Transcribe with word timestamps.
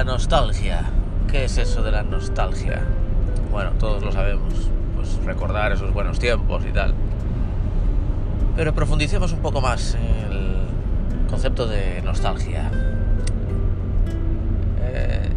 La 0.00 0.04
nostalgia. 0.04 0.80
¿Qué 1.30 1.44
es 1.44 1.58
eso 1.58 1.82
de 1.82 1.90
la 1.90 2.02
nostalgia? 2.02 2.80
Bueno, 3.50 3.72
todos 3.78 4.02
lo 4.02 4.10
sabemos. 4.10 4.70
Pues 4.96 5.22
recordar 5.26 5.72
esos 5.72 5.92
buenos 5.92 6.18
tiempos 6.18 6.64
y 6.66 6.72
tal. 6.72 6.94
Pero 8.56 8.72
profundicemos 8.72 9.30
un 9.34 9.40
poco 9.40 9.60
más 9.60 9.94
en 9.96 10.32
el 10.32 10.56
concepto 11.28 11.66
de 11.66 12.00
nostalgia. 12.00 12.70
Eh, 14.80 15.28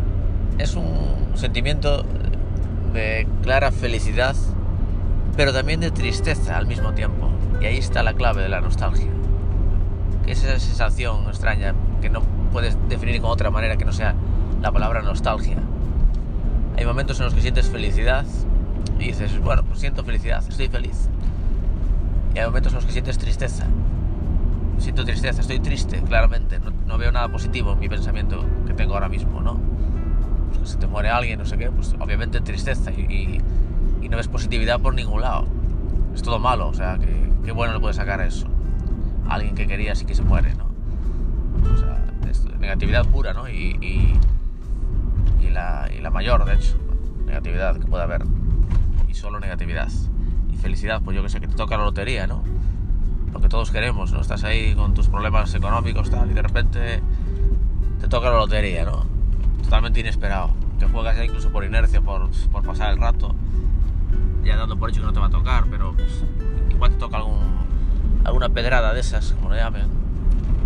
es 0.60 0.76
un 0.76 1.34
sentimiento 1.36 2.06
de 2.94 3.28
clara 3.42 3.70
felicidad, 3.70 4.38
pero 5.36 5.52
también 5.52 5.82
de 5.82 5.92
tristeza 5.92 6.56
al 6.56 6.68
mismo 6.68 6.94
tiempo. 6.94 7.30
Y 7.60 7.66
ahí 7.66 7.80
está 7.80 8.02
la 8.02 8.14
clave 8.14 8.44
de 8.44 8.48
la 8.48 8.62
nostalgia. 8.62 9.12
Que 10.26 10.32
es 10.32 10.42
esa 10.42 10.58
sensación 10.58 11.26
extraña 11.28 11.76
que 12.02 12.10
no 12.10 12.22
puedes 12.54 12.78
definir 12.88 13.20
con 13.20 13.30
otra 13.30 13.50
manera 13.50 13.76
que 13.76 13.84
no 13.84 13.92
sea 13.92 14.16
la 14.64 14.72
palabra 14.72 15.02
nostalgia. 15.02 15.58
Hay 16.78 16.86
momentos 16.86 17.20
en 17.20 17.26
los 17.26 17.34
que 17.34 17.42
sientes 17.42 17.70
felicidad 17.70 18.26
y 18.98 19.08
dices, 19.08 19.38
bueno, 19.42 19.62
pues 19.64 19.80
siento 19.82 20.06
felicidad, 20.06 20.42
estoy 20.48 20.70
feliz. 20.70 21.10
Y 22.34 22.40
hay 22.40 22.46
momentos 22.46 22.72
en 22.72 22.78
los 22.78 22.86
que 22.86 22.94
sientes 22.94 23.18
tristeza. 23.18 23.66
Siento 24.78 25.04
tristeza, 25.04 25.42
estoy 25.42 25.60
triste, 25.60 26.02
claramente. 26.04 26.60
No, 26.88 26.98
veo 26.98 27.12
nada 27.12 27.28
positivo 27.28 27.74
en 27.74 27.80
mi 27.80 27.90
pensamiento 27.90 28.46
que 28.66 28.74
tengo 28.74 28.94
ahora 28.94 29.10
mismo, 29.10 29.42
¿no? 29.42 29.60
Pues 30.48 30.60
que 30.60 30.66
se 30.66 30.78
te 30.78 30.88
muere 30.88 31.10
alguien, 31.10 31.40
no 31.40 31.46
sé 31.46 31.58
qué, 31.58 31.70
pues 31.70 31.94
obviamente 32.00 32.40
tristeza 32.40 32.90
y, 32.92 33.42
y, 34.02 34.10
no 34.10 34.16
ves 34.16 34.30
positividad 34.30 34.80
por 34.80 34.94
ningún 34.94 35.22
lado. 35.22 35.46
Es 36.16 36.22
todo 36.22 36.40
malo, 36.40 36.70
o 36.70 36.74
sea, 36.74 36.98
que, 37.00 37.30
qué 37.44 37.52
bueno 37.52 37.74
le 37.74 37.80
puede 37.82 37.96
sacar 37.96 38.22
eso. 38.22 38.48
alguien 39.28 39.56
que 39.56 39.68
querías 39.68 40.02
y 40.02 40.06
que 40.06 40.16
se 40.16 40.24
muere, 40.24 40.54
¿no? 40.56 40.68
O 41.74 41.78
sea, 41.78 42.00
negatividad 42.60 43.06
pura, 43.08 43.34
¿no? 43.34 43.50
La, 45.54 45.90
y 45.96 46.02
la 46.02 46.10
mayor, 46.10 46.44
de 46.46 46.56
hecho, 46.56 46.78
negatividad 47.26 47.80
que 47.80 47.86
puede 47.86 48.04
haber. 48.04 48.24
Y 49.08 49.14
solo 49.14 49.40
negatividad. 49.40 49.90
Y 50.52 50.56
felicidad, 50.58 51.02
pues 51.02 51.16
yo 51.16 51.24
que 51.24 51.30
sé, 51.30 51.40
que 51.40 51.48
te 51.48 51.56
toca 51.56 51.78
la 51.78 51.86
lotería, 51.86 52.28
¿no? 52.28 52.44
Lo 53.32 53.40
que 53.40 53.50
todos 53.50 53.72
queremos, 53.72 54.12
¿no? 54.12 54.22
Estás 54.22 54.44
ahí 54.44 54.76
con 54.76 54.94
tus 54.94 55.08
problemas 55.08 55.54
económicos, 55.56 56.10
tal, 56.10 56.30
y 56.30 56.34
de 56.34 56.42
repente 56.42 57.02
te 58.00 58.08
toca 58.08 58.30
la 58.30 58.38
lotería, 58.38 58.86
¿no? 58.86 59.06
Totalmente 59.64 60.00
inesperado. 60.00 60.52
Que 60.80 60.88
juegas 60.88 61.18
incluso 61.24 61.52
por 61.52 61.64
inercia, 61.64 62.02
por, 62.02 62.30
por 62.52 62.64
pasar 62.64 62.92
el 62.92 63.00
rato, 63.00 63.34
ya 64.44 64.58
dando 64.58 64.78
por 64.78 64.90
hecho 64.90 65.02
que 65.02 65.08
no 65.08 65.14
te 65.14 65.20
va 65.20 65.28
a 65.28 65.32
tocar, 65.32 65.66
pero 65.70 65.94
pues, 65.94 66.26
igual 66.70 66.92
te 66.92 66.98
toca 66.98 67.18
algún, 67.18 67.40
alguna 68.26 68.50
pedrada 68.50 68.94
de 68.94 69.00
esas, 69.00 69.34
como 69.34 69.50
lo 69.50 69.56
llamen 69.56 70.04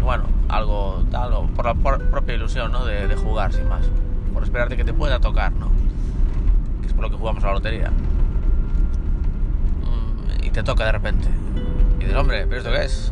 bueno, 0.07 0.23
algo 0.47 1.03
tal, 1.11 1.33
por 1.53 1.65
la 1.65 1.73
propia 2.09 2.35
ilusión, 2.35 2.71
¿no? 2.71 2.85
De, 2.85 3.13
jugar, 3.17 3.51
sin 3.51 3.67
más. 3.67 3.81
Por 4.37 4.43
esperarte 4.43 4.77
que 4.77 4.83
te 4.83 4.93
pueda 4.93 5.19
tocar, 5.19 5.51
¿no? 5.53 5.71
Que 6.81 6.87
es 6.89 6.93
por 6.93 7.01
lo 7.01 7.09
que 7.09 7.15
jugamos 7.15 7.43
a 7.43 7.47
la 7.47 7.53
lotería. 7.53 7.89
Mm, 9.81 10.43
y 10.45 10.51
te 10.51 10.61
toca 10.61 10.85
de 10.85 10.91
repente. 10.91 11.27
Y 11.97 12.01
dices, 12.01 12.15
hombre, 12.15 12.45
¿pero 12.45 12.57
esto 12.57 12.71
qué 12.71 12.85
es? 12.85 13.11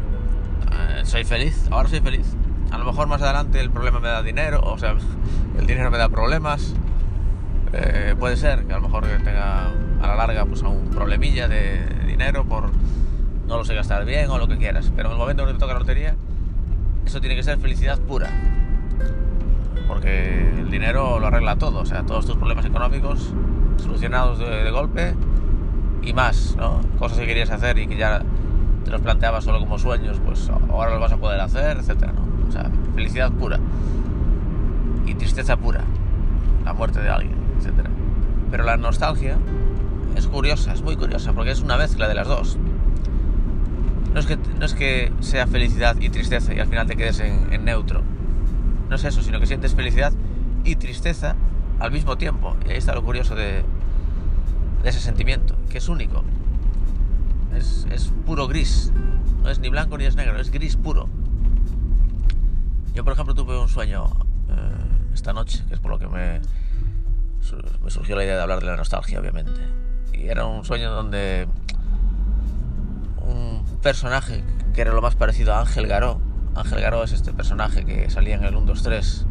Eh, 0.72 1.02
soy 1.04 1.24
feliz, 1.24 1.68
ahora 1.72 1.90
soy 1.90 2.02
feliz. 2.02 2.28
A 2.70 2.78
lo 2.78 2.86
mejor 2.86 3.08
más 3.08 3.24
adelante 3.24 3.60
el 3.60 3.72
problema 3.72 4.00
me 4.00 4.08
da 4.08 4.22
dinero, 4.22 4.62
o 4.62 4.78
sea, 4.78 4.94
el 5.58 5.66
dinero 5.66 5.90
me 5.90 5.98
da 5.98 6.10
problemas. 6.10 6.76
Eh, 7.74 8.14
puede 8.20 8.38
ser 8.38 8.66
que 8.66 8.74
a 8.74 8.76
lo 8.76 8.84
mejor 8.84 9.08
tenga 9.24 9.70
a 10.04 10.08
la 10.08 10.16
larga 10.16 10.46
pues 10.46 10.62
un 10.62 10.92
problemilla 10.92 11.48
de 11.48 11.88
dinero 12.06 12.46
por 12.46 12.70
no 13.48 13.58
lo 13.58 13.66
sé 13.66 13.74
gastar 13.74 14.06
bien 14.06 14.30
o 14.30 14.38
lo 14.38 14.48
que 14.48 14.60
quieras. 14.60 14.92
Pero 14.96 15.08
en 15.08 15.14
el 15.14 15.18
momento 15.18 15.42
en 15.42 15.48
que 15.48 15.54
te 15.54 15.60
toca 15.60 15.74
la 15.74 15.80
lotería, 15.80 16.16
eso 17.04 17.20
tiene 17.20 17.36
que 17.36 17.42
ser 17.42 17.58
felicidad 17.58 17.98
pura. 17.98 18.30
Porque 19.88 20.50
el 20.58 20.70
dinero 20.70 21.20
lo 21.20 21.28
arregla 21.28 21.58
todo, 21.58 21.80
o 21.80 21.86
sea, 21.86 22.04
todos 22.04 22.26
tus 22.26 22.36
problemas 22.38 22.66
económicos 22.66 23.34
solucionados 23.78 24.40
de, 24.40 24.72
golpe 24.72 25.16
y 26.02 26.14
más, 26.14 26.56
¿no? 26.58 26.82
Cosas 26.98 27.20
que 27.20 27.28
querías 27.28 27.52
hacer 27.52 27.78
y 27.78 27.88
que 27.88 27.98
ya 27.98 28.22
te 28.84 28.92
los 28.92 29.02
planteabas 29.02 29.44
solo 29.44 29.60
como 29.60 29.78
sueños, 29.78 30.20
pues 30.26 30.50
ahora 30.70 30.92
los 30.92 31.00
vas 31.00 31.12
a 31.12 31.18
poder 31.18 31.40
hacer, 31.40 31.78
etcétera, 31.78 32.14
¿no? 32.14 32.48
O 32.48 32.52
sea, 32.52 32.70
felicidad 32.94 33.32
pura 33.32 33.60
y 35.06 35.14
tristeza 35.16 35.58
pura, 35.58 35.82
la 36.64 36.74
muerte 36.74 37.00
de 37.02 37.10
alguien, 37.10 37.38
etcétera. 37.58 37.90
Pero 38.52 38.64
la 38.64 38.78
nostalgia 38.78 39.38
es 40.16 40.28
curiosa, 40.28 40.74
es 40.74 40.82
muy 40.82 40.96
curiosa, 40.96 41.34
porque 41.34 41.52
es 41.52 41.62
una 41.62 41.78
mezcla 41.78 42.08
de 42.08 42.16
las 42.16 42.28
dos 42.28 42.58
no 44.16 44.22
es 44.22 44.28
que, 44.28 44.38
no 44.38 44.66
es 44.66 44.74
que 44.74 45.12
sea 45.20 45.46
felicidad 45.46 45.98
y 46.00 46.10
tristeza 46.10 46.54
y 46.54 46.60
al 46.62 46.68
final 46.68 46.88
te 46.88 46.96
quedes 46.96 47.20
en, 47.20 47.66
neutro. 47.66 48.02
No 48.90 48.96
es 48.96 49.04
eso, 49.04 49.22
sino 49.22 49.40
que 49.40 49.46
sientes 49.46 49.74
felicidad 49.74 50.14
y 50.64 50.76
tristeza 50.76 51.36
al 51.80 51.92
mismo 51.92 52.18
tiempo. 52.18 52.56
Y 52.66 52.72
ahí 52.72 52.78
está 52.78 52.94
lo 52.94 53.04
curioso 53.04 53.36
de, 53.36 53.64
ese 54.84 55.00
sentimiento, 55.00 55.56
que 55.70 55.80
es 55.80 55.90
único. 55.90 56.24
Es, 57.56 58.14
puro 58.26 58.48
gris. 58.48 58.92
No 59.42 59.50
es 59.50 59.60
ni 59.60 59.70
blanco 59.70 59.98
ni 59.98 60.06
es 60.06 60.16
negro, 60.16 60.40
es 60.40 60.52
gris 60.52 60.76
puro. 60.76 61.08
Yo, 62.94 63.04
por 63.04 63.14
ejemplo, 63.14 63.34
tuve 63.34 63.60
un 63.60 63.68
sueño 63.68 64.06
eh, 64.50 65.14
esta 65.14 65.34
noche, 65.34 65.64
que 65.68 65.76
es 65.76 65.80
por 65.80 65.92
lo 65.92 66.00
que 66.00 66.08
me, 66.08 66.42
me 67.84 67.92
surgió 67.92 68.16
la 68.16 68.24
idea 68.24 68.36
de 68.36 68.42
hablar 68.42 68.60
de 68.60 68.66
la 68.66 68.76
nostalgia, 68.76 69.20
obviamente. 69.20 69.62
Y 70.14 70.28
era 70.28 70.46
un 70.46 70.64
sueño 70.64 70.92
donde 70.92 71.48
personaje 73.86 74.44
que 74.74 74.82
era 74.82 74.92
lo 74.94 75.02
más 75.04 75.14
parecido 75.14 75.54
a 75.54 75.60
Ángel 75.60 75.86
Garó. 75.86 76.20
Ángel 76.56 76.80
Garó 76.80 77.04
es 77.04 77.12
este 77.12 77.34
personaje 77.34 77.84
que 77.84 78.10
salía 78.10 78.36
en 78.36 78.44
el 78.46 78.56
1, 78.56 78.66
2, 78.66 78.84
3, 78.84 79.26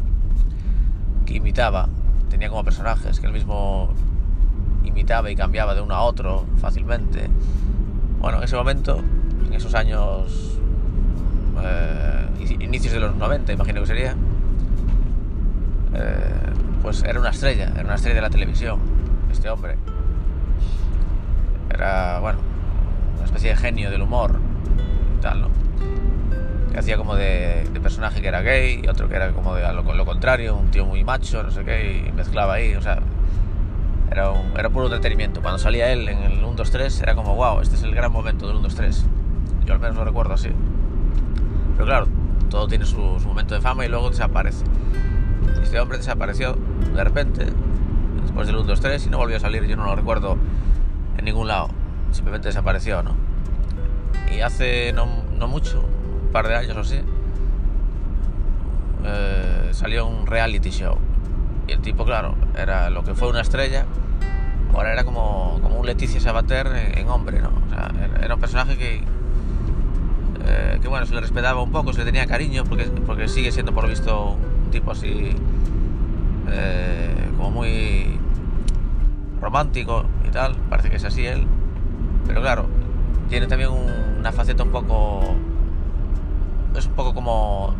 que 1.25 1.33
imitaba, 1.33 1.89
tenía 2.29 2.49
como 2.49 2.63
personajes, 2.63 3.19
que 3.19 3.25
él 3.25 3.33
mismo 3.33 3.89
imitaba 4.83 5.31
y 5.31 5.35
cambiaba 5.35 5.73
de 5.73 5.81
uno 5.81 5.95
a 5.95 6.03
otro 6.03 6.45
fácilmente. 6.57 7.27
Bueno, 8.19 8.37
en 8.37 8.43
ese 8.43 8.55
momento, 8.55 9.03
en 9.47 9.53
esos 9.53 9.73
años, 9.73 10.59
eh, 11.63 12.27
inicios 12.59 12.93
de 12.93 12.99
los 12.99 13.15
90, 13.15 13.53
imagino 13.53 13.81
que 13.81 13.87
sería, 13.87 14.15
eh, 15.95 16.53
pues 16.83 17.03
era 17.03 17.19
una 17.19 17.31
estrella, 17.31 17.71
era 17.73 17.85
una 17.85 17.95
estrella 17.95 18.15
de 18.15 18.21
la 18.21 18.29
televisión, 18.29 18.79
este 19.31 19.49
hombre. 19.49 19.77
Era, 21.73 22.19
bueno, 22.19 22.37
especie 23.23 23.49
de 23.49 23.55
genio 23.55 23.89
del 23.89 24.03
humor 24.03 24.39
y 25.17 25.21
tal, 25.21 25.41
¿no? 25.41 25.49
Que 26.75 26.79
hacía 26.81 26.97
como 26.97 27.15
de, 27.15 27.69
personaje 27.81 28.21
que 28.21 28.27
era 28.27 28.41
gay 28.41 28.81
y 28.83 28.89
otro 28.89 29.07
que 29.07 29.15
era 29.15 29.31
como 29.31 29.55
de 29.55 29.63
lo, 29.71 29.81
lo, 29.81 30.05
contrario, 30.05 30.57
un 30.57 30.71
tío 30.71 30.85
muy 30.85 31.05
macho, 31.05 31.41
no 31.41 31.49
sé 31.49 31.63
qué, 31.63 32.03
y 32.05 32.11
mezclaba 32.11 32.55
ahí, 32.55 32.75
o 32.75 32.81
sea, 32.81 32.99
era, 34.11 34.31
un, 34.31 34.51
era 34.59 34.69
puro 34.69 34.87
entretenimiento. 34.87 35.41
Cuando 35.41 35.57
salía 35.57 35.93
él 35.93 36.09
en 36.09 36.17
el 36.23 36.43
1, 36.43 36.51
2, 36.51 36.71
3 36.71 37.01
era 37.01 37.15
como, 37.15 37.33
wow, 37.33 37.61
este 37.61 37.75
es 37.75 37.83
el 37.83 37.95
gran 37.95 38.11
momento 38.11 38.45
del 38.45 38.57
1, 38.57 38.63
2, 38.63 38.75
3. 38.75 39.05
Yo 39.65 39.73
al 39.73 39.79
menos 39.79 39.95
lo 39.95 40.03
recuerdo 40.03 40.33
así. 40.33 40.49
Pero 41.75 41.85
claro, 41.85 42.07
todo 42.49 42.67
tiene 42.67 42.85
su, 42.85 42.99
momento 42.99 43.55
de 43.55 43.61
fama 43.61 43.85
y 43.85 43.87
luego 43.87 44.09
desaparece. 44.09 44.65
Este 45.63 45.79
hombre 45.79 45.97
desapareció 45.97 46.57
de 46.93 47.03
repente, 47.05 47.45
después 48.21 48.47
del 48.47 48.57
1, 48.57 48.65
2, 48.65 48.81
3 48.81 49.07
y 49.07 49.09
no 49.09 49.17
volvió 49.17 49.37
a 49.37 49.39
salir, 49.39 49.63
yo 49.63 49.77
no 49.77 49.85
lo 49.85 49.95
recuerdo 49.95 50.37
en 51.17 51.23
ningún 51.23 51.47
lado 51.47 51.69
simplemente 52.15 52.47
desapareció, 52.47 53.03
¿no? 53.03 53.15
Y 54.33 54.41
hace 54.41 54.93
no, 54.93 55.05
mucho, 55.47 55.81
un 55.81 55.94
par 56.35 56.49
de 56.49 56.55
años 56.55 56.75
o 56.75 56.81
así, 56.81 56.99
eh, 59.05 59.69
salió 59.71 60.05
un 60.05 60.27
reality 60.27 60.69
show. 60.69 60.97
Y 61.65 61.71
el 61.71 61.79
tipo, 61.79 62.03
claro, 62.03 62.35
era 62.57 62.89
lo 62.89 63.05
que 63.05 63.15
fue 63.15 63.29
una 63.29 63.39
estrella, 63.39 63.85
ahora 64.73 64.91
era 64.91 65.05
como, 65.05 65.61
como 65.63 65.79
un 65.79 65.85
Leticia 65.85 66.19
Sabater 66.19 66.67
en, 66.97 67.07
hombre, 67.07 67.39
¿no? 67.39 67.51
Era, 68.21 68.35
un 68.35 68.41
personaje 68.41 68.77
que, 68.77 69.01
eh, 70.45 70.79
que, 70.81 70.87
bueno, 70.89 71.05
se 71.05 71.13
le 71.13 71.21
respetaba 71.21 71.61
un 71.61 71.71
poco, 71.71 71.93
se 71.93 71.99
le 71.99 72.05
tenía 72.05 72.25
cariño, 72.27 72.65
porque, 72.65 72.83
porque 72.83 73.29
sigue 73.29 73.53
siendo, 73.53 73.73
por 73.73 73.87
visto, 73.87 74.31
un 74.31 74.71
tipo 74.71 74.91
así, 74.91 75.33
eh, 76.49 77.29
como 77.37 77.49
muy 77.49 78.19
romántico 79.39 80.03
y 80.27 80.31
tal, 80.31 80.57
parece 80.69 80.89
que 80.89 80.97
es 80.97 81.05
así 81.05 81.25
él. 81.25 81.47
Pero 82.27 82.41
claro, 82.41 82.65
tiene 83.29 83.47
también 83.47 83.69
una 83.71 84.33
faceta 84.33 84.63
un 84.63 84.71
poco... 84.71 85.33
Es 86.77 86.87
un 86.87 86.93
poco 86.93 87.13
como... 87.13 87.73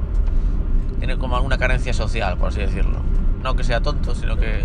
Tiene 1.00 1.18
como 1.18 1.36
alguna 1.36 1.57
carencia 1.57 1.94
social, 1.94 2.38
por 2.38 2.50
así 2.50 2.62
decirlo. 2.62 3.00
No 3.44 3.56
que 3.56 3.63
sea 3.63 3.81
tonto, 3.81 4.15
sino 4.15 4.38
que 4.38 4.63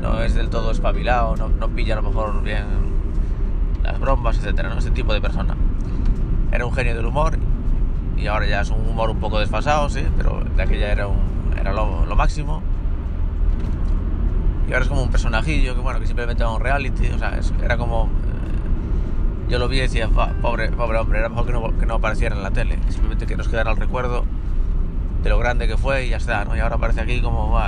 no 0.00 0.22
es 0.22 0.34
del 0.34 0.48
todo 0.48 0.70
espabilado, 0.70 1.36
no, 1.36 1.68
pilla 1.68 1.94
a 1.94 1.96
lo 2.00 2.08
mejor 2.08 2.42
bien 2.42 2.64
las 3.82 3.98
bromas, 3.98 4.38
etcétera, 4.38 4.68
¿no? 4.68 4.78
Ese 4.78 4.90
tipo 4.90 5.12
de 5.12 5.20
persona. 5.20 5.56
Era 6.52 6.64
un 6.64 6.72
genio 6.72 6.94
del 6.94 7.06
humor 7.06 7.38
y 8.16 8.26
ahora 8.28 8.46
ya 8.46 8.60
es 8.60 8.70
un 8.70 8.88
humor 8.88 9.10
un 9.10 9.18
poco 9.18 9.38
desfasado, 9.38 9.88
sí, 9.90 10.06
pero 10.16 10.42
de 10.56 10.62
aquella 10.62 10.92
era, 10.92 11.06
un, 11.06 11.18
era 11.58 11.72
lo, 11.72 12.16
máximo. 12.16 12.62
Y 14.68 14.72
ahora 14.72 14.84
es 14.84 14.88
como 14.88 15.02
un 15.02 15.10
personajillo 15.10 15.74
que, 15.74 15.80
bueno, 15.80 16.00
que 16.00 16.06
simplemente 16.06 16.42
va 16.42 16.50
a 16.50 16.54
un 16.54 16.60
reality, 16.60 17.08
o 17.08 17.18
sea, 17.18 17.38
era 17.62 17.76
como 17.76 18.08
yo 19.48 19.58
lo 19.58 19.68
vi 19.68 19.78
y 19.78 19.80
decía, 19.80 20.08
pobre, 20.08 20.70
pobre 20.70 20.98
hombre, 20.98 21.18
era 21.20 21.28
mejor 21.28 21.46
que 21.46 21.52
no, 21.52 21.78
que 21.78 21.86
no 21.86 21.94
apareciera 21.94 22.34
en 22.34 22.42
la 22.42 22.50
tele, 22.50 22.78
simplemente 22.88 23.26
que 23.26 23.36
nos 23.36 23.48
quedara 23.48 23.70
el 23.70 23.76
recuerdo 23.76 24.24
de 25.22 25.30
lo 25.30 25.38
grande 25.38 25.66
que 25.66 25.76
fue 25.76 26.06
y 26.06 26.10
ya 26.10 26.16
está, 26.16 26.44
¿no? 26.44 26.56
Y 26.56 26.60
ahora 26.60 26.76
aparece 26.76 27.00
aquí 27.00 27.20
como, 27.20 27.58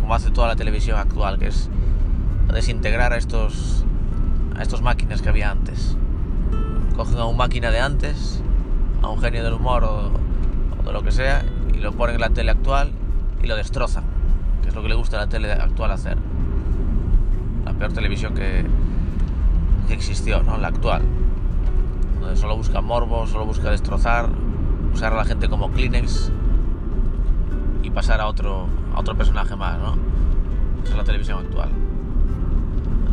como 0.00 0.14
hace 0.14 0.30
toda 0.30 0.48
la 0.48 0.56
televisión 0.56 0.98
actual, 0.98 1.38
que 1.38 1.48
es 1.48 1.68
desintegrar 2.52 3.12
a 3.12 3.16
estos, 3.16 3.84
a 4.56 4.62
estos 4.62 4.82
máquinas 4.82 5.22
que 5.22 5.28
había 5.28 5.50
antes. 5.50 5.96
Cogen 6.96 7.18
a 7.18 7.24
un 7.24 7.36
máquina 7.36 7.70
de 7.70 7.80
antes, 7.80 8.42
a 9.02 9.08
un 9.08 9.20
genio 9.20 9.44
del 9.44 9.54
humor 9.54 9.84
o, 9.84 10.10
de 10.84 10.92
lo 10.92 11.02
que 11.02 11.12
sea, 11.12 11.44
y 11.72 11.78
lo 11.78 11.92
ponen 11.92 12.16
en 12.16 12.20
la 12.20 12.30
tele 12.30 12.50
actual 12.50 12.92
y 13.42 13.46
lo 13.46 13.56
destrozan, 13.56 14.04
que 14.62 14.68
es 14.68 14.74
lo 14.74 14.82
que 14.82 14.88
le 14.88 14.94
gusta 14.94 15.16
a 15.16 15.20
la 15.20 15.28
tele 15.28 15.52
actual 15.52 15.92
hacer. 15.92 16.16
La 17.64 17.72
peor 17.72 17.92
televisión 17.92 18.34
que, 18.34 18.64
que 19.86 19.94
existió, 19.94 20.42
¿no? 20.42 20.58
La 20.58 20.68
actual. 20.68 21.02
Donde 22.20 22.36
solo 22.36 22.56
busca 22.56 22.80
morbo, 22.80 23.26
solo 23.26 23.46
busca 23.46 23.70
destrozar, 23.70 24.28
usar 24.92 25.12
a 25.12 25.16
la 25.16 25.24
gente 25.24 25.48
como 25.48 25.70
Kleenex 25.70 26.30
y 27.82 27.90
pasar 27.90 28.20
a 28.20 28.26
otro, 28.26 28.66
a 28.94 29.00
otro 29.00 29.16
personaje 29.16 29.56
más, 29.56 29.78
¿no? 29.78 29.94
Esa 30.82 30.92
es 30.92 30.96
la 30.96 31.04
televisión 31.04 31.38
actual. 31.38 31.70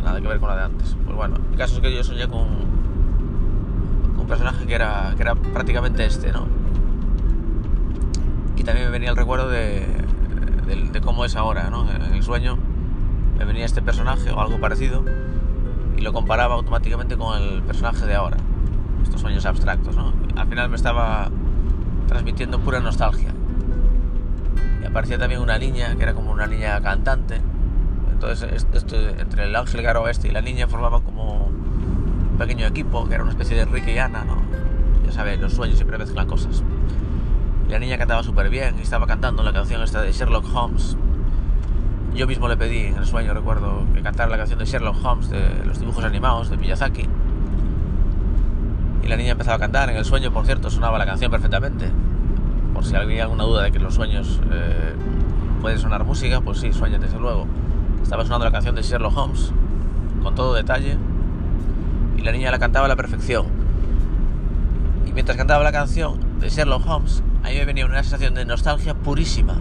Nada 0.04 0.20
que 0.20 0.28
ver 0.28 0.38
con 0.38 0.48
la 0.48 0.56
de 0.56 0.62
antes. 0.64 0.96
Pues 1.04 1.16
bueno, 1.16 1.36
el 1.50 1.56
caso 1.58 1.76
es 1.76 1.80
que 1.80 1.94
yo 1.94 2.04
soñé 2.04 2.28
con, 2.28 2.46
un 4.18 4.26
personaje 4.26 4.66
que 4.66 4.74
era, 4.74 5.14
que 5.16 5.22
era 5.22 5.34
prácticamente 5.34 6.04
este, 6.04 6.32
¿no? 6.32 6.46
Y 8.56 8.64
también 8.64 8.86
me 8.86 8.92
venía 8.92 9.10
el 9.10 9.16
recuerdo 9.16 9.48
de, 9.48 9.86
de, 10.66 11.00
cómo 11.00 11.24
es 11.24 11.36
ahora, 11.36 11.70
¿no? 11.70 11.90
En 11.90 12.14
el 12.14 12.22
sueño 12.22 12.58
me 13.38 13.44
venía 13.44 13.64
este 13.64 13.80
personaje 13.80 14.30
o 14.30 14.40
algo 14.40 14.60
parecido 14.60 15.04
y 15.96 16.00
lo 16.00 16.12
comparaba 16.12 16.54
automáticamente 16.54 17.16
con 17.16 17.40
el 17.40 17.62
personaje 17.62 18.04
de 18.04 18.14
ahora. 18.14 18.36
Estos 19.02 19.20
sueños 19.20 19.46
abstractos, 19.46 19.96
¿no? 19.96 20.12
Al 20.36 20.48
final 20.48 20.68
me 20.68 20.76
estaba 20.76 21.30
transmitiendo 22.06 22.58
pura 22.60 22.80
nostalgia. 22.80 23.30
Y 24.82 24.86
aparecía 24.86 25.18
también 25.18 25.40
una 25.40 25.58
niña, 25.58 25.94
que 25.96 26.02
era 26.02 26.14
como 26.14 26.32
una 26.32 26.46
niña 26.46 26.80
cantante. 26.80 27.40
Entonces, 28.10 28.66
esto, 28.72 28.96
entre 28.96 29.44
el 29.44 29.54
ángel 29.54 29.82
garo 29.82 30.08
este 30.08 30.28
y 30.28 30.30
la 30.32 30.40
niña 30.40 30.66
formaban 30.66 31.02
como 31.02 31.46
un 31.46 32.36
pequeño 32.38 32.66
equipo, 32.66 33.06
que 33.06 33.14
era 33.14 33.22
una 33.22 33.32
especie 33.32 33.56
de 33.56 33.62
Enrique 33.62 33.94
y 33.94 33.98
Ana, 33.98 34.24
¿no? 34.24 34.42
Ya 35.06 35.12
sabes, 35.12 35.40
los 35.40 35.52
sueños 35.54 35.76
siempre 35.76 35.98
mezclan 35.98 36.26
cosas. 36.26 36.64
Y 37.68 37.70
la 37.70 37.78
niña 37.78 37.98
cantaba 37.98 38.22
súper 38.22 38.50
bien 38.50 38.76
y 38.78 38.82
estaba 38.82 39.06
cantando 39.06 39.42
la 39.42 39.52
canción 39.52 39.82
esta 39.82 40.02
de 40.02 40.12
Sherlock 40.12 40.46
Holmes. 40.52 40.96
Yo 42.14 42.26
mismo 42.26 42.48
le 42.48 42.56
pedí 42.56 42.86
en 42.86 42.96
el 42.96 43.06
sueño, 43.06 43.34
recuerdo, 43.34 43.84
que 43.94 44.02
cantara 44.02 44.28
la 44.30 44.38
canción 44.38 44.58
de 44.58 44.64
Sherlock 44.64 44.96
Holmes, 45.04 45.30
de 45.30 45.64
los 45.64 45.78
dibujos 45.78 46.04
animados 46.04 46.50
de 46.50 46.56
Miyazaki. 46.56 47.08
Y 49.02 49.08
la 49.08 49.16
niña 49.16 49.32
empezaba 49.32 49.56
a 49.56 49.60
cantar. 49.60 49.90
En 49.90 49.96
el 49.96 50.04
sueño, 50.04 50.32
por 50.32 50.44
cierto, 50.44 50.70
sonaba 50.70 50.98
la 50.98 51.06
canción 51.06 51.30
perfectamente 51.30 51.90
por 52.78 52.84
si 52.84 52.94
había 52.94 53.24
alguna 53.24 53.42
duda 53.42 53.64
de 53.64 53.72
que 53.72 53.80
los 53.80 53.94
sueños 53.94 54.40
eh, 54.52 54.94
pueden 55.60 55.80
sonar 55.80 56.04
música, 56.04 56.40
pues 56.40 56.60
sí, 56.60 56.72
sueña 56.72 56.96
desde 56.96 57.18
luego. 57.18 57.44
Estaba 58.04 58.22
sonando 58.22 58.44
la 58.44 58.52
canción 58.52 58.76
de 58.76 58.82
Sherlock 58.82 59.16
Holmes, 59.16 59.50
con 60.22 60.36
todo 60.36 60.54
detalle, 60.54 60.96
y 62.16 62.22
la 62.22 62.30
niña 62.30 62.52
la 62.52 62.60
cantaba 62.60 62.86
a 62.86 62.88
la 62.88 62.94
perfección. 62.94 63.46
Y 65.08 65.12
mientras 65.12 65.36
cantaba 65.36 65.64
la 65.64 65.72
canción 65.72 66.20
de 66.38 66.50
Sherlock 66.50 66.86
Holmes, 66.86 67.24
a 67.42 67.48
mí 67.48 67.56
me 67.56 67.64
venía 67.64 67.84
una 67.84 68.00
sensación 68.04 68.34
de 68.34 68.44
nostalgia 68.44 68.94
purísima. 68.94 69.56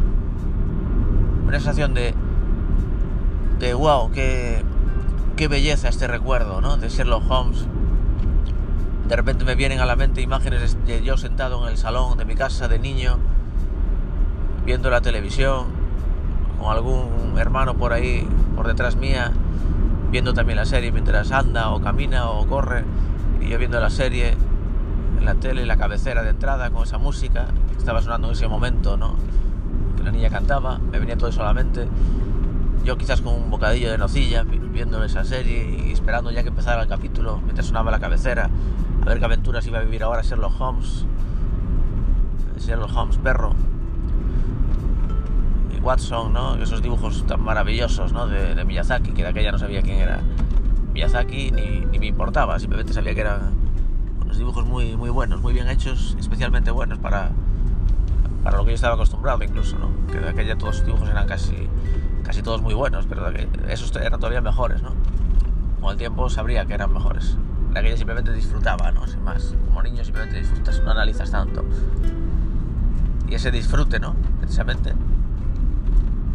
Una 1.47 1.57
sensación 1.57 1.95
de, 1.95 2.13
de 3.57 3.73
wow, 3.73 4.11
qué, 4.11 4.63
qué 5.35 5.47
belleza 5.47 5.89
este 5.89 6.05
recuerdo, 6.05 6.61
¿no? 6.61 6.77
De 6.77 6.89
Sherlock 6.89 7.23
Holmes 7.31 7.65
de 9.07 9.15
repente 9.15 9.45
me 9.45 9.55
vienen 9.55 9.79
a 9.79 9.85
la 9.85 9.95
mente 9.95 10.21
imágenes 10.21 10.77
de 10.85 11.01
yo 11.01 11.15
sentado 11.15 11.65
en 11.65 11.71
el 11.71 11.77
salón 11.77 12.17
de 12.17 12.25
mi 12.25 12.35
casa 12.35 12.67
de 12.67 12.77
niño, 12.77 13.17
viendo 14.65 14.89
la 14.89 14.99
televisión, 14.99 15.67
con 16.59 16.71
algún 16.71 17.35
hermano 17.37 17.75
por 17.75 17.93
ahí, 17.93 18.27
por 18.55 18.67
detrás 18.67 18.97
mía, 18.97 19.31
viendo 20.11 20.33
también 20.33 20.57
la 20.57 20.65
serie 20.65 20.91
mientras 20.91 21.31
anda 21.31 21.69
o 21.69 21.79
camina 21.79 22.29
o 22.29 22.45
corre, 22.47 22.83
y 23.39 23.47
yo 23.47 23.57
viendo 23.57 23.79
la 23.79 23.89
serie 23.89 24.35
en 25.17 25.25
la 25.25 25.35
tele, 25.35 25.61
en 25.61 25.69
la 25.69 25.77
cabecera 25.77 26.21
de 26.21 26.31
entrada, 26.31 26.69
con 26.69 26.83
esa 26.83 26.97
música 26.97 27.47
que 27.71 27.77
estaba 27.77 28.01
sonando 28.01 28.27
en 28.27 28.33
ese 28.33 28.49
momento, 28.49 28.97
¿no? 28.97 29.15
Que 29.95 30.03
la 30.03 30.11
niña 30.11 30.29
cantaba, 30.29 30.79
me 30.79 30.99
venía 30.99 31.17
todo 31.17 31.31
solamente. 31.31 31.87
Yo 32.83 32.97
quizás 32.97 33.21
con 33.21 33.35
un 33.35 33.49
bocadillo 33.49 33.89
de 33.89 33.97
nocilla, 33.97 34.43
viendo 34.43 35.01
esa 35.03 35.23
serie 35.23 35.85
y 35.87 35.91
esperando 35.93 36.29
ya 36.29 36.43
que 36.43 36.49
empezara 36.49 36.81
el 36.81 36.89
capítulo 36.89 37.39
mientras 37.43 37.67
sonaba 37.67 37.89
la 37.89 37.99
cabecera 37.99 38.49
a 39.07 39.11
ver 39.11 39.19
qué 39.19 39.25
aventuras 39.25 39.65
iba 39.65 39.79
a 39.79 39.83
vivir 39.83 40.03
ahora 40.03 40.21
Sherlock 40.21 40.59
Holmes. 40.59 41.05
Sherlock 42.57 42.93
Holmes, 42.93 43.17
perro. 43.17 43.53
Y 45.73 45.79
Watson, 45.79 46.33
¿no? 46.33 46.55
Esos 46.55 46.81
dibujos 46.81 47.25
tan 47.25 47.41
maravillosos, 47.41 48.11
¿no? 48.11 48.27
De, 48.27 48.65
Miyazaki, 48.65 49.11
que 49.11 49.23
de 49.23 49.29
aquella 49.29 49.53
no 49.53 49.59
sabía 49.59 49.81
quién 49.81 49.99
era 49.99 50.19
Miyazaki, 50.91 51.51
ni, 51.51 51.97
me 51.97 52.07
importaba, 52.07 52.59
simplemente 52.59 52.91
sabía 52.91 53.15
que 53.15 53.21
eran 53.21 53.53
unos 54.21 54.37
dibujos 54.37 54.65
muy, 54.65 54.97
muy 54.97 55.09
buenos, 55.09 55.39
muy 55.39 55.53
bien 55.53 55.69
hechos, 55.69 56.17
especialmente 56.19 56.71
buenos 56.71 56.99
para, 56.99 57.31
para 58.43 58.57
lo 58.57 58.65
que 58.65 58.71
yo 58.71 58.75
estaba 58.75 58.95
acostumbrado 58.95 59.41
incluso, 59.41 59.77
¿no? 59.79 59.89
Que 60.11 60.19
de 60.19 60.27
aquella 60.27 60.57
todos 60.57 60.79
los 60.79 60.85
dibujos 60.85 61.09
eran 61.09 61.27
casi, 61.27 61.55
casi 62.23 62.41
todos 62.41 62.61
muy 62.61 62.73
buenos, 62.73 63.05
pero 63.07 63.29
esos 63.69 63.95
eran 63.95 64.19
todavía 64.19 64.41
mejores, 64.41 64.81
¿no? 64.81 64.91
Con 65.79 65.91
el 65.91 65.97
tiempo 65.97 66.29
sabría 66.29 66.65
que 66.65 66.73
eran 66.73 66.91
mejores 66.91 67.37
que 67.81 67.89
yo 67.91 67.97
simplemente 67.97 68.31
disfrutaba, 68.33 68.91
¿no? 68.91 69.07
Sin 69.07 69.23
más. 69.23 69.55
Como 69.65 69.83
niño 69.83 70.03
simplemente 70.03 70.39
disfrutas, 70.39 70.81
no 70.83 70.91
analizas 70.91 71.31
tanto. 71.31 71.65
Y 73.27 73.35
ese 73.35 73.51
disfrute, 73.51 73.99
¿no? 73.99 74.15
Precisamente, 74.39 74.93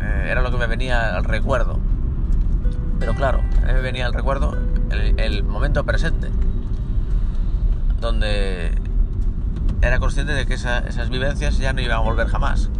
eh, 0.00 0.28
era 0.30 0.42
lo 0.42 0.50
que 0.50 0.58
me 0.58 0.66
venía 0.66 1.16
al 1.16 1.24
recuerdo. 1.24 1.78
Pero 2.98 3.14
claro, 3.14 3.40
a 3.62 3.66
mí 3.66 3.72
me 3.72 3.80
venía 3.80 4.06
al 4.06 4.12
recuerdo 4.12 4.56
el, 4.90 5.42
momento 5.42 5.84
presente, 5.84 6.30
donde 8.00 8.72
era 9.80 9.98
consciente 9.98 10.34
de 10.34 10.46
que 10.46 10.54
esas 10.54 11.10
vivencias 11.10 11.58
ya 11.58 11.72
no 11.72 11.80
iban 11.80 11.96
a 11.96 12.00
volver 12.00 12.28
jamás, 12.28 12.70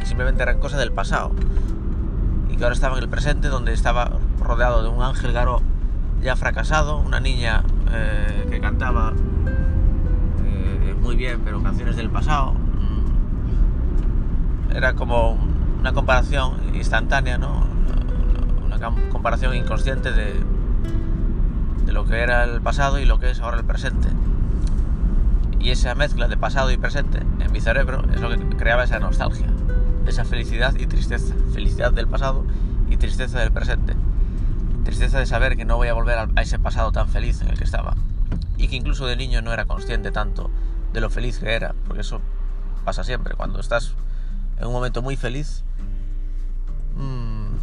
que 0.00 0.06
simplemente 0.06 0.42
eran 0.42 0.58
cosas 0.58 0.80
del 0.80 0.90
pasado, 0.90 1.30
y 2.48 2.56
que 2.56 2.64
ahora 2.64 2.74
estaba 2.74 2.96
en 2.96 3.04
el 3.04 3.08
presente, 3.08 3.48
donde 3.48 3.72
estaba 3.72 4.18
rodeado 4.40 4.82
de 4.82 4.88
un 4.88 5.02
ángel 5.02 5.32
garo 5.32 5.62
ya 6.22 6.34
fracasado, 6.34 6.98
una 6.98 7.20
niña 7.20 7.62
eh, 7.90 8.46
que 8.50 8.60
cantaba 8.60 9.12
eh, 10.44 10.94
muy 11.00 11.16
bien, 11.16 11.40
pero 11.44 11.62
canciones 11.62 11.96
del 11.96 12.10
pasado. 12.10 12.52
Mm, 12.52 13.04
era 14.76 14.94
como 14.94 15.38
una 15.80 15.92
comparación 15.92 16.54
instantánea, 16.74 17.38
¿no? 17.38 17.66
Una 18.64 18.78
comparación 19.10 19.54
inconsciente 19.54 20.12
de, 20.12 20.34
de 21.86 21.92
lo 21.92 22.04
que 22.04 22.20
era 22.20 22.44
el 22.44 22.60
pasado 22.60 22.98
y 22.98 23.04
lo 23.04 23.18
que 23.18 23.30
es 23.30 23.40
ahora 23.40 23.56
el 23.58 23.64
presente. 23.64 24.08
Y 25.60 25.70
esa 25.70 25.94
mezcla 25.94 26.28
de 26.28 26.36
pasado 26.36 26.70
y 26.70 26.76
presente 26.76 27.20
en 27.40 27.52
mi 27.52 27.60
cerebro 27.60 28.02
es 28.12 28.20
lo 28.20 28.28
que 28.30 28.38
creaba 28.56 28.84
esa 28.84 29.00
nostalgia, 29.00 29.46
esa 30.06 30.24
felicidad 30.24 30.74
y 30.78 30.86
tristeza. 30.86 31.34
Felicidad 31.52 31.92
del 31.92 32.06
pasado 32.06 32.44
y 32.90 32.96
tristeza 32.96 33.40
del 33.40 33.50
presente 33.50 33.94
tristeza 34.88 35.18
de 35.18 35.26
saber 35.26 35.58
que 35.58 35.66
no 35.66 35.76
voy 35.76 35.88
a 35.88 35.92
volver 35.92 36.16
a 36.34 36.40
ese 36.40 36.58
pasado 36.58 36.92
tan 36.92 37.10
feliz 37.10 37.42
en 37.42 37.48
el 37.48 37.58
que 37.58 37.64
estaba. 37.64 37.94
Y 38.56 38.68
que 38.68 38.76
incluso 38.76 39.04
de 39.04 39.16
niño 39.16 39.42
no 39.42 39.52
era 39.52 39.66
consciente 39.66 40.10
tanto 40.10 40.50
de 40.94 41.02
lo 41.02 41.10
feliz 41.10 41.38
que 41.38 41.54
era, 41.54 41.74
porque 41.86 42.00
eso 42.00 42.22
pasa 42.86 43.04
siempre, 43.04 43.34
cuando 43.34 43.60
estás 43.60 43.94
en 44.58 44.66
un 44.66 44.72
momento 44.72 45.02
muy 45.02 45.16
feliz, 45.16 45.62
mmm, 46.96 47.56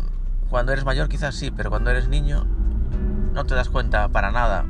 cuando 0.52 0.72
eres 0.72 0.86
mayor 0.86 1.10
quizás 1.10 1.34
sí, 1.34 1.50
pero 1.50 1.72
cuando 1.72 1.90
eres 1.90 2.10
niño 2.10 2.46
no 3.34 3.44
te 3.46 3.56
das 3.56 3.70
cuenta 3.70 4.08
para 4.10 4.32
nada 4.32 4.64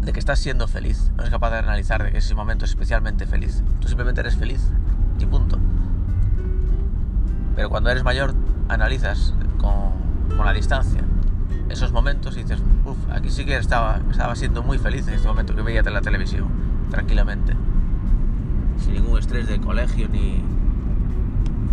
de 0.00 0.12
que 0.12 0.18
estás 0.18 0.40
siendo 0.40 0.66
feliz, 0.66 1.12
no 1.14 1.22
eres 1.22 1.30
capaz 1.30 1.50
de 1.50 1.58
analizar 1.58 2.02
de 2.02 2.10
que 2.10 2.18
ese 2.18 2.34
momento 2.34 2.64
es 2.64 2.72
especialmente 2.72 3.28
feliz, 3.28 3.62
tú 3.78 3.86
simplemente 3.86 4.22
eres 4.22 4.36
feliz 4.36 4.72
y 5.20 5.26
punto. 5.26 5.56
Pero 7.54 7.70
cuando 7.70 7.90
eres 7.90 8.02
mayor 8.02 8.34
analizas 8.68 9.34
con, 9.60 9.92
con 10.36 10.44
la 10.44 10.52
distancia 10.52 11.04
esos 11.68 11.92
momentos 11.92 12.36
y 12.36 12.42
dices, 12.42 12.62
uff, 12.84 12.96
aquí 13.10 13.30
sí 13.30 13.44
que 13.44 13.56
estaba, 13.56 14.00
estaba 14.10 14.34
siendo 14.36 14.62
muy 14.62 14.78
feliz 14.78 15.06
en 15.08 15.14
este 15.14 15.28
momento 15.28 15.54
que 15.54 15.62
veía 15.62 15.82
la 15.82 16.00
televisión, 16.00 16.48
tranquilamente. 16.90 17.54
Sin 18.78 18.94
ningún 18.94 19.18
estrés 19.18 19.46
de 19.48 19.60
colegio, 19.60 20.08
ni, 20.08 20.42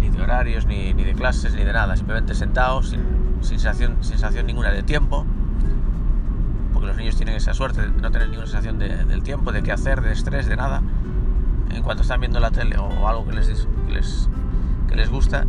ni 0.01 0.09
de 0.09 0.21
horarios, 0.21 0.65
ni, 0.65 0.93
ni, 0.93 1.03
de 1.03 1.13
clases, 1.13 1.53
ni 1.53 1.63
de 1.63 1.71
nada. 1.71 1.95
Simplemente 1.95 2.35
sentado, 2.35 2.83
sin, 2.83 3.01
sensación, 3.41 3.97
sensación 4.01 4.45
ninguna 4.47 4.71
de 4.71 4.83
tiempo. 4.83 5.25
Porque 6.73 6.87
los 6.87 6.97
niños 6.97 7.15
tienen 7.15 7.35
esa 7.35 7.53
suerte 7.53 7.81
de 7.81 7.89
no 7.89 8.11
tener 8.11 8.29
ninguna 8.29 8.47
sensación 8.47 8.79
de, 8.79 9.05
del 9.05 9.23
tiempo, 9.23 9.51
de 9.51 9.63
qué 9.63 9.71
hacer, 9.71 10.01
de 10.01 10.11
estrés, 10.11 10.47
de 10.47 10.57
nada. 10.57 10.81
En 11.73 11.83
cuanto 11.83 12.03
están 12.03 12.19
viendo 12.19 12.39
la 12.39 12.51
tele 12.51 12.77
o 12.77 13.07
algo 13.07 13.25
que 13.25 13.33
les, 13.33 13.67
que 13.87 13.93
les, 13.93 14.29
que 14.87 14.95
les 14.95 15.09
gusta, 15.09 15.45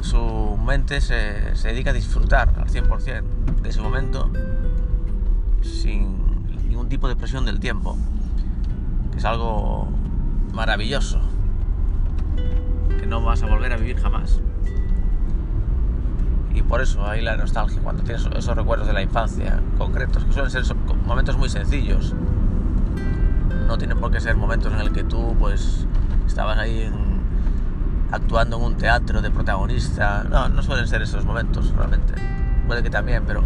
su 0.00 0.47
mente 0.68 1.00
se, 1.00 1.14
dedica 1.64 1.90
a 1.90 1.94
disfrutar 1.94 2.50
al 2.58 2.68
100% 2.68 3.22
de 3.62 3.70
ese 3.70 3.80
momento 3.80 4.30
sin 5.62 6.44
ningún 6.68 6.90
tipo 6.90 7.08
de 7.08 7.16
presión 7.16 7.46
del 7.46 7.58
tiempo, 7.58 7.96
que 9.10 9.16
es 9.16 9.24
algo 9.24 9.88
maravilloso. 10.52 11.20
no 13.06 13.22
vas 13.22 13.42
a 13.42 13.46
volver 13.46 13.72
a 13.72 13.78
vivir 13.78 13.96
jamás. 13.98 14.42
Y 16.54 16.60
por 16.60 16.82
eso 16.82 17.06
hay 17.06 17.22
la 17.22 17.38
nostalgia, 17.38 17.80
cuando 17.80 18.02
tienes 18.02 18.26
esos 18.26 18.54
recuerdos 18.54 18.86
de 18.86 18.92
la 18.92 19.00
infancia 19.00 19.62
concretos, 19.78 20.26
que 20.26 20.32
suelen 20.34 20.50
ser 20.50 20.64
momentos 21.06 21.38
muy 21.38 21.48
sencillos. 21.48 22.14
No 23.66 23.78
tienen 23.78 23.96
por 23.96 24.10
qué 24.10 24.20
ser 24.20 24.36
momentos 24.36 24.70
en 24.74 24.80
el 24.80 24.92
que 24.92 25.02
tú 25.02 25.34
pues 25.38 25.86
estabas 26.26 26.58
ahí 26.58 26.92
actuando 28.10 28.56
en 28.56 28.62
un 28.64 28.76
teatro 28.76 29.20
de 29.20 29.30
protagonista. 29.30 30.24
No, 30.28 30.48
no 30.48 30.62
suelen 30.62 30.86
ser 30.86 31.02
esos 31.02 31.24
momentos 31.24 31.72
realmente. 31.76 32.14
Puede 32.66 32.82
que 32.82 32.90
también, 32.90 33.24
pero 33.26 33.42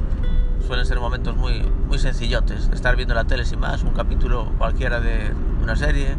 suelen 0.66 0.86
ser 0.86 1.00
momentos 1.00 1.36
muy, 1.36 1.62
muy 1.88 1.98
sencillotes. 1.98 2.70
Estar 2.72 2.96
viendo 2.96 3.14
la 3.14 3.24
tele 3.24 3.44
sin 3.44 3.60
más, 3.60 3.82
un 3.82 3.92
capítulo 3.92 4.52
cualquiera 4.58 5.00
de 5.00 5.32
una 5.62 5.76
serie, 5.76 6.16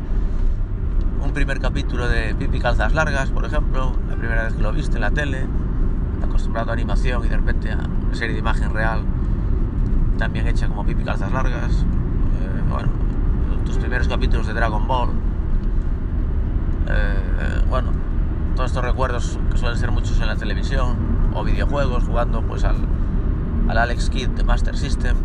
un 1.24 1.32
primer 1.32 1.60
capítulo 1.60 2.08
de 2.08 2.36
Pipi 2.36 2.60
Calzas 2.60 2.94
Largas, 2.94 3.30
por 3.30 3.46
ejemplo, 3.46 3.96
la 4.10 4.16
primera 4.16 4.44
vez 4.44 4.54
que 4.54 4.62
lo 4.62 4.72
viste 4.72 4.96
en 4.96 5.02
la 5.02 5.12
tele, 5.12 5.46
acostumbrado 6.22 6.72
a 6.72 6.74
animación 6.74 7.26
y 7.26 7.30
de 7.30 7.38
repente 7.38 7.72
a 7.72 7.78
una 7.78 8.16
serie 8.16 8.34
de 8.34 8.40
imagen 8.40 8.74
real, 8.74 9.02
también 10.18 10.48
hecha 10.48 10.68
como 10.68 10.86
Pipi 10.86 11.04
Calzas 11.04 11.32
Largas. 11.32 11.72
Eh, 11.74 12.62
bueno, 12.70 12.90
tus 13.66 13.78
primeros 13.78 14.08
capítulos 14.08 14.48
de 14.48 14.54
Dragon 14.54 14.88
Ball. 14.88 15.10
Eh, 16.88 17.62
bueno, 17.70 17.92
todos 18.56 18.72
estos 18.72 18.84
recuerdos 18.84 19.40
que 19.52 19.58
suelen 19.58 19.78
ser 19.78 19.92
muchos 19.92 20.20
en 20.22 20.28
la 20.28 20.36
televisión 20.36 20.96
o 21.34 21.44
videojuegos, 21.44 22.04
jugando 22.04 22.42
pues 22.42 22.64
al 22.64 22.78
al 23.68 23.78
Alex 23.78 24.10
Kidd 24.10 24.30
de 24.30 24.44
Master 24.44 24.78
System, 24.78 25.16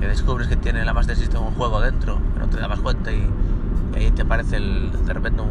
que 0.00 0.08
descubres 0.08 0.48
que 0.48 0.56
tiene 0.56 0.84
la 0.84 0.92
Master 0.92 1.16
System 1.16 1.42
un 1.42 1.54
juego 1.54 1.80
dentro, 1.80 2.18
que 2.32 2.40
no 2.40 2.48
te 2.48 2.58
dabas 2.58 2.80
cuenta 2.80 3.12
y, 3.12 3.28
ahí 3.94 4.10
te 4.10 4.22
aparece 4.22 4.56
el, 4.56 4.90
de 5.04 5.12
repente 5.12 5.42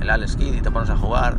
el 0.00 0.10
Alex 0.10 0.36
Kidd 0.36 0.54
y 0.54 0.60
te 0.60 0.70
pones 0.70 0.90
a 0.90 0.96
jugar 0.96 1.38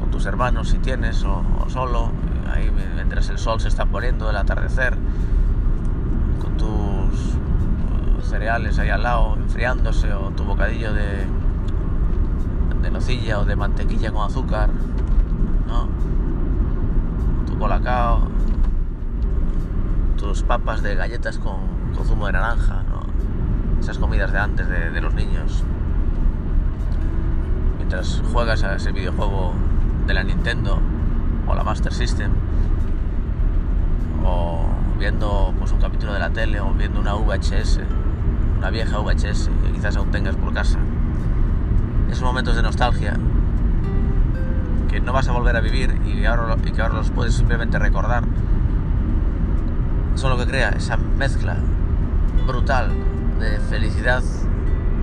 con 0.00 0.10
tus 0.10 0.26
hermanos 0.26 0.70
si 0.70 0.78
tienes 0.78 1.22
o, 1.24 1.42
solo, 1.68 2.10
ahí 2.52 2.70
mientras 2.94 3.28
el 3.28 3.38
sol 3.38 3.60
se 3.60 3.68
está 3.68 3.86
poniendo, 3.86 4.28
el 4.30 4.36
atardecer, 4.36 4.96
con 6.40 6.56
tus 6.56 8.28
cereales 8.28 8.78
ahí 8.78 8.90
al 8.90 9.02
lado 9.04 9.36
enfriándose 9.36 10.12
o 10.12 10.30
tu 10.30 10.44
bocadillo 10.44 10.92
de, 10.92 11.24
de 12.82 12.90
nocilla 12.90 13.40
o 13.40 13.44
de 13.44 13.56
mantequilla 13.56 14.10
con 14.12 14.26
azúcar, 14.26 14.70
¿no? 15.66 15.88
colacao, 17.58 18.28
tus 20.16 20.42
papas 20.42 20.82
de 20.82 20.94
galletas 20.94 21.38
con, 21.38 21.58
zumo 22.06 22.26
de 22.26 22.32
naranja, 22.32 22.82
esas 23.80 23.98
comidas 23.98 24.32
de 24.32 24.38
antes 24.38 24.68
de, 24.68 25.00
los 25.00 25.14
niños. 25.14 25.64
Mientras 27.76 28.22
juegas 28.32 28.62
a 28.62 28.76
ese 28.76 28.92
videojuego 28.92 29.54
de 30.06 30.14
la 30.14 30.22
Nintendo 30.22 30.78
o 31.46 31.54
la 31.54 31.64
Master 31.64 31.92
System, 31.92 32.30
o 34.24 34.66
viendo 34.98 35.54
pues, 35.58 35.72
un 35.72 35.80
capítulo 35.80 36.12
de 36.12 36.20
la 36.20 36.30
tele, 36.30 36.60
o 36.60 36.72
viendo 36.72 37.00
una 37.00 37.14
VHS, 37.14 37.80
una 38.58 38.70
vieja 38.70 38.98
VHS 38.98 39.50
que 39.64 39.72
quizás 39.72 39.96
aún 39.96 40.10
tengas 40.10 40.36
por 40.36 40.52
casa. 40.52 40.78
Esos 42.10 42.22
momentos 42.22 42.56
de 42.56 42.62
nostalgia 42.62 43.14
que 44.88 45.00
no 45.00 45.12
vas 45.12 45.28
a 45.28 45.32
volver 45.32 45.56
a 45.56 45.60
vivir 45.60 45.94
y, 46.06 46.20
que 46.20 46.26
ahora 46.26 46.94
los 46.94 47.10
puedes 47.10 47.34
simplemente 47.34 47.78
recordar, 47.78 48.24
son 50.14 50.30
lo 50.30 50.38
que 50.38 50.46
crea 50.46 50.70
esa 50.70 50.96
mezcla 50.96 51.56
brutal 52.46 52.90
de 53.38 53.58
felicidad 53.60 54.22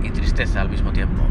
y 0.02 0.10
tristeza 0.10 0.60
al 0.60 0.68
mismo 0.68 0.92
tiempo. 0.92 1.22